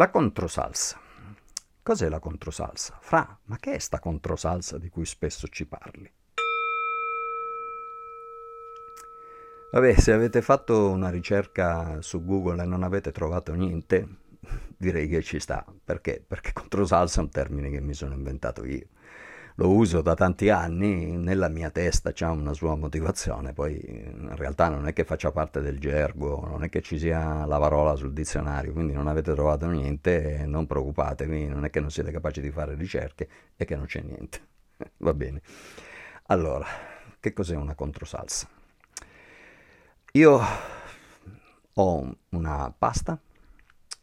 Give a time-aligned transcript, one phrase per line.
[0.00, 0.96] La controsalsa.
[1.82, 2.96] Cos'è la controsalsa?
[3.00, 6.08] Fra, ma che è sta controsalsa di cui spesso ci parli?
[9.72, 14.06] Vabbè, se avete fatto una ricerca su Google e non avete trovato niente,
[14.78, 15.66] direi che ci sta.
[15.84, 16.24] Perché?
[16.24, 18.86] Perché controsalsa è un termine che mi sono inventato io
[19.58, 24.68] lo uso da tanti anni, nella mia testa c'è una sua motivazione, poi in realtà
[24.68, 28.12] non è che faccia parte del gergo, non è che ci sia la parola sul
[28.12, 32.52] dizionario, quindi non avete trovato niente, non preoccupatevi, non è che non siete capaci di
[32.52, 34.40] fare ricerche e che non c'è niente.
[34.98, 35.42] Va bene.
[36.26, 36.66] Allora,
[37.18, 38.48] che cos'è una controsalsa?
[40.12, 40.40] Io
[41.72, 43.18] ho una pasta,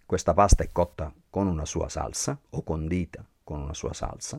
[0.05, 4.37] questa pasta è cotta con una sua salsa o condita con una sua salsa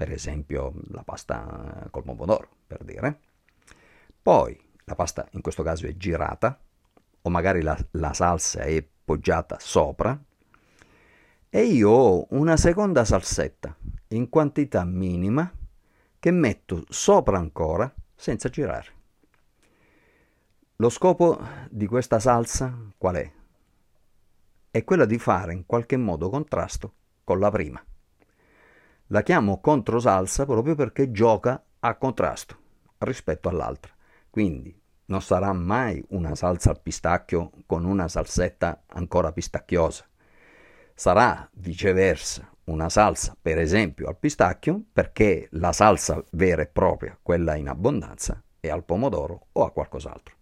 [0.00, 3.20] per esempio la pasta col pomodoro, per dire.
[4.22, 6.58] Poi la pasta in questo caso è girata,
[7.20, 10.18] o magari la, la salsa è poggiata sopra,
[11.50, 13.76] e io ho una seconda salsetta
[14.08, 15.52] in quantità minima
[16.18, 18.86] che metto sopra ancora senza girare.
[20.76, 23.32] Lo scopo di questa salsa qual è?
[24.70, 27.84] È quello di fare in qualche modo contrasto con la prima.
[29.12, 32.56] La chiamo controsalsa proprio perché gioca a contrasto
[32.98, 33.92] rispetto all'altra.
[34.30, 34.72] Quindi
[35.06, 40.04] non sarà mai una salsa al pistacchio con una salsetta ancora pistacchiosa.
[40.94, 47.56] Sarà viceversa una salsa, per esempio, al pistacchio perché la salsa vera e propria, quella
[47.56, 50.36] in abbondanza, è al pomodoro o a qualcos'altro.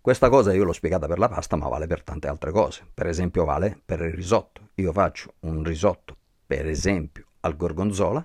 [0.00, 2.86] Questa cosa io l'ho spiegata per la pasta, ma vale per tante altre cose.
[2.94, 4.70] Per esempio vale per il risotto.
[4.76, 6.16] Io faccio un risotto
[6.52, 8.22] per esempio al gorgonzola,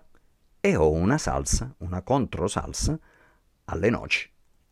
[0.59, 2.99] e ho una salsa, una controsalsa,
[3.63, 4.29] alle noci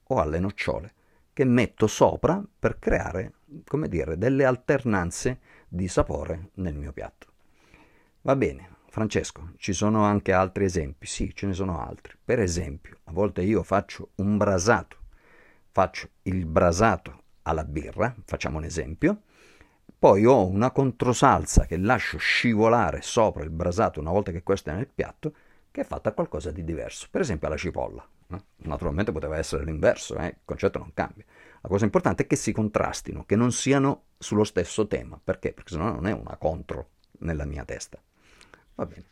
[0.08, 0.94] o alle nocciole,
[1.32, 5.40] che metto sopra per creare, come dire, delle alternanze
[5.70, 7.28] di sapore nel mio piatto.
[8.24, 11.08] Va bene, Francesco, ci sono anche altri esempi?
[11.08, 12.18] Sì, ce ne sono altri.
[12.26, 14.98] Per esempio, a volte io faccio un brasato,
[15.72, 19.22] faccio il brasato alla birra, facciamo un esempio,
[19.98, 24.74] poi ho una controsalsa che lascio scivolare sopra il brasato una volta che questo è
[24.74, 25.34] nel piatto,
[25.72, 28.08] che è fatta qualcosa di diverso, per esempio alla cipolla.
[28.58, 30.28] Naturalmente poteva essere l'inverso, eh?
[30.28, 31.24] il concetto non cambia.
[31.62, 35.20] La cosa importante è che si contrastino, che non siano sullo stesso tema.
[35.24, 35.54] Perché?
[35.54, 36.90] Perché sennò non è una contro
[37.20, 38.00] nella mia testa.
[38.76, 39.06] Va bene.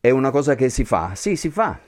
[0.00, 1.14] È una cosa che si fa?
[1.14, 1.78] Sì, si fa.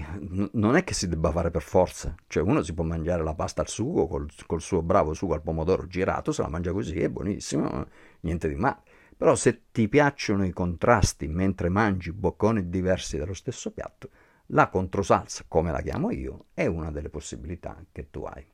[0.00, 2.14] Non è che si debba fare per forza.
[2.26, 5.42] Cioè uno si può mangiare la pasta al sugo col, col suo bravo sugo al
[5.42, 7.86] pomodoro girato, se la mangia così, è buonissimo,
[8.20, 8.82] niente di male.
[9.16, 14.10] Però se ti piacciono i contrasti mentre mangi bocconi diversi dello stesso piatto,
[14.48, 18.44] la controsalsa, come la chiamo io, è una delle possibilità che tu hai.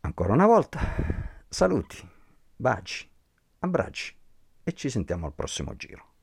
[0.00, 0.80] Ancora una volta,
[1.48, 1.96] saluti,
[2.56, 3.08] baci,
[3.60, 4.16] abbracci
[4.62, 6.13] e ci sentiamo al prossimo giro.